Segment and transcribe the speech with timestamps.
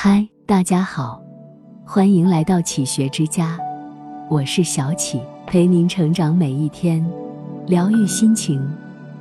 [0.00, 1.20] 嗨，大家好，
[1.84, 3.58] 欢迎来到启学之家，
[4.30, 7.04] 我是小启，陪您成长每一天，
[7.66, 8.64] 疗愈心情，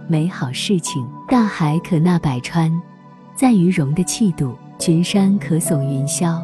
[0.08, 1.04] 美好事情。
[1.28, 2.72] 大海可纳百川，
[3.36, 6.40] 在于容的气度；群山可耸云霄，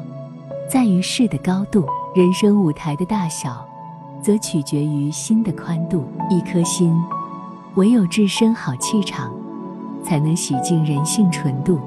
[0.68, 1.86] 在于势的高度。
[2.16, 3.64] 人生舞台的大小，
[4.20, 6.06] 则取决于心的宽度。
[6.32, 6.92] 一颗心，
[7.76, 9.32] 唯有置身好气场，
[10.04, 11.80] 才能洗净人性纯度。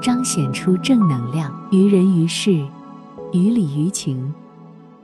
[0.00, 2.52] 彰显出正能量，于人于事，
[3.32, 4.32] 于理于情，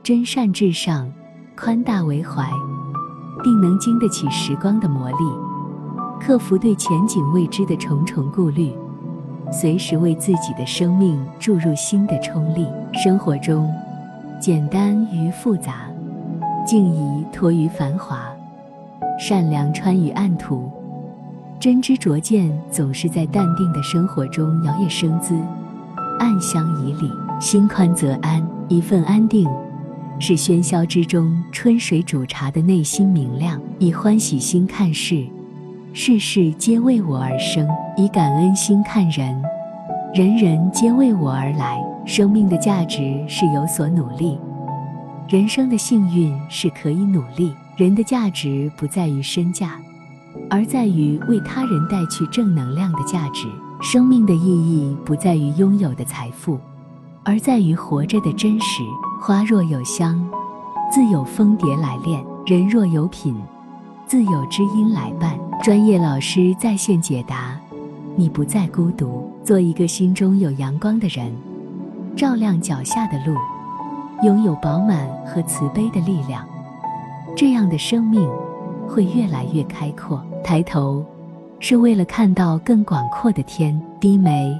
[0.01, 1.11] 真善至上，
[1.57, 2.49] 宽大为怀，
[3.43, 8.73] 定能经得起时光的磨砺，克服对前景未知的重重顾虑，
[9.51, 12.67] 随时为自己的生命注入新的冲力。
[12.93, 13.69] 生活中，
[14.39, 15.87] 简单于复杂，
[16.65, 18.25] 静怡托于繁华，
[19.19, 20.71] 善良穿于暗途。
[21.63, 25.33] 真知灼见总是在淡定的生活中摇曳生姿，
[26.19, 27.09] 暗香以礼，
[27.39, 28.45] 心宽则安。
[28.67, 29.49] 一份安定，
[30.19, 33.61] 是喧嚣之中春水煮茶的内心明亮。
[33.79, 35.25] 以欢喜心看事，
[35.93, 39.41] 事事皆为我而生；以感恩心看人，
[40.13, 41.81] 人人皆为我而来。
[42.05, 44.37] 生命的价值是有所努力，
[45.29, 47.53] 人生的幸运是可以努力。
[47.77, 49.79] 人的价值不在于身价。
[50.53, 53.47] 而在于为他人带去正能量的价值。
[53.81, 56.59] 生命的意义不在于拥有的财富，
[57.23, 58.83] 而在于活着的真实。
[59.19, 60.23] 花若有香，
[60.91, 63.35] 自有蜂蝶来恋；人若有品，
[64.05, 65.35] 自有知音来伴。
[65.63, 67.59] 专业老师在线解答，
[68.15, 69.27] 你不再孤独。
[69.43, 71.35] 做一个心中有阳光的人，
[72.15, 73.35] 照亮脚下的路，
[74.23, 76.45] 拥有饱满和慈悲的力量。
[77.35, 78.29] 这样的生命。
[78.85, 80.21] 会越来越开阔。
[80.43, 81.03] 抬头，
[81.59, 84.59] 是为了看到更广阔的天；低眉，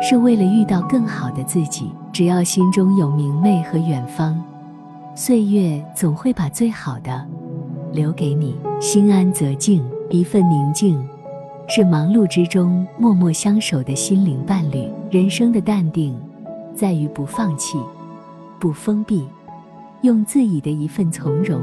[0.00, 1.90] 是为了遇到更好的自己。
[2.12, 4.42] 只要心中有明媚和远方，
[5.14, 7.26] 岁月总会把最好的
[7.92, 8.56] 留给你。
[8.80, 11.06] 心安则静，一份宁静，
[11.68, 14.88] 是忙碌之中默默相守的心灵伴侣。
[15.10, 16.18] 人生的淡定，
[16.74, 17.78] 在于不放弃，
[18.58, 19.26] 不封闭，
[20.02, 21.60] 用自己的一份从容。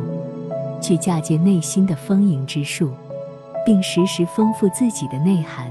[0.82, 2.90] 去嫁接内心的丰盈之树，
[3.66, 5.68] 并时时丰富自己的内涵，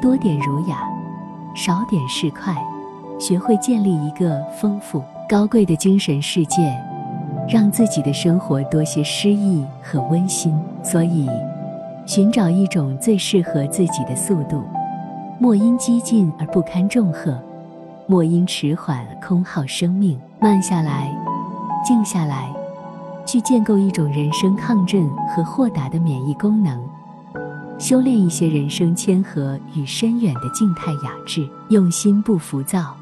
[0.00, 0.88] 多点儒雅，
[1.54, 2.56] 少点市侩，
[3.18, 6.72] 学会建立一个丰富高贵的精神世界，
[7.48, 10.54] 让自己的生活多些诗意和温馨。
[10.82, 11.28] 所以，
[12.06, 14.62] 寻找一种最适合自己的速度，
[15.38, 17.36] 莫因激进而不堪重荷，
[18.06, 20.18] 莫因迟缓空耗生命。
[20.38, 21.12] 慢下来，
[21.84, 22.61] 静下来。
[23.24, 26.80] 去建构一种人生抗震和豁达的免疫功能，
[27.78, 31.48] 修炼一些人生谦和与深远的静态雅致。
[31.68, 32.94] 用心不浮躁，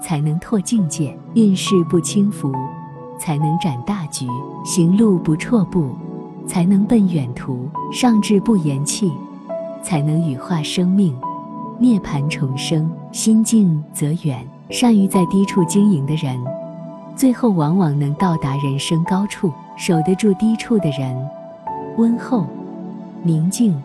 [0.00, 2.52] 才能拓境界；运势不轻浮，
[3.18, 4.26] 才能展大局；
[4.64, 5.90] 行路不辍步，
[6.46, 9.10] 才能奔远途；上智不言弃，
[9.82, 11.16] 才能羽化生命，
[11.78, 12.90] 涅槃重生。
[13.12, 16.38] 心静则远，善于在低处经营的人。
[17.16, 21.28] 最后往往能到达人生高处，守得住低处的人，
[21.96, 22.46] 温厚、
[23.22, 23.80] 宁静，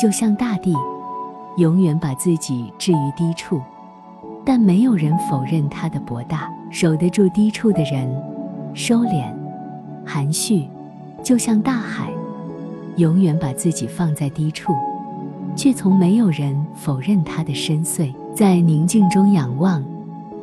[0.00, 0.74] 就像大地，
[1.56, 3.60] 永远把自己置于低处，
[4.44, 6.50] 但没有人否认他的博大。
[6.70, 8.10] 守得住低处的人，
[8.72, 9.26] 收敛、
[10.06, 10.66] 含蓄，
[11.22, 12.08] 就像大海，
[12.96, 14.72] 永远把自己放在低处，
[15.54, 18.10] 却从没有人否认他的深邃。
[18.34, 19.84] 在宁静中仰望，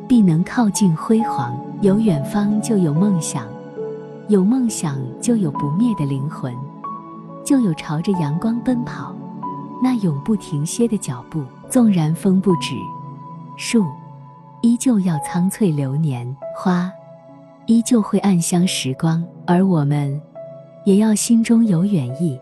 [0.06, 1.52] 必能靠近辉煌。
[1.82, 3.46] 有远方，就有梦想；
[4.28, 6.54] 有梦想，就有不灭的灵魂，
[7.42, 9.16] 就有朝着阳光奔跑
[9.82, 11.42] 那永不停歇的脚步。
[11.70, 12.74] 纵然风不止，
[13.56, 13.86] 树
[14.60, 16.92] 依旧要苍翠流年，花
[17.64, 20.20] 依旧会暗香时光，而我们
[20.84, 22.38] 也要心中有远意，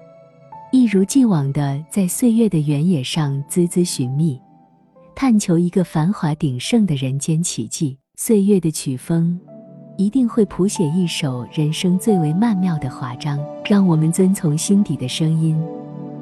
[0.73, 4.41] 一如既往的在岁月的原野上孜孜寻觅，
[5.15, 7.99] 探求一个繁华鼎盛的人间奇迹。
[8.21, 9.39] 岁月的曲风，
[9.97, 13.39] 一定会谱写一首人生最为曼妙的华章。
[13.65, 15.57] 让我们遵从心底的声音，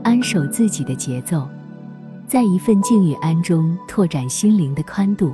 [0.05, 1.49] 安守自己的节奏，
[2.29, 5.33] 在一份静与安中拓展心灵的宽度，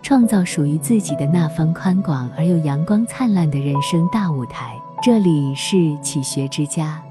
[0.00, 4.80] 创造属于自己的那方宽广而又阳光灿烂的人生大舞台。
[5.02, 7.02] 这里是启学之家，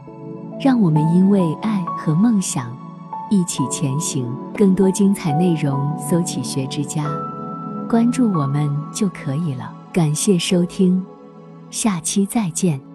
[0.57, 2.73] 让我们因为爱和梦想
[3.29, 4.25] 一起前行。
[4.55, 7.05] 更多精彩内容，搜“启学之家”。
[7.89, 9.73] 关注我们就可以了。
[9.91, 11.03] 感谢收听，
[11.71, 12.88] 下期再见。